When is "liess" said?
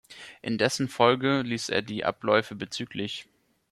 1.43-1.69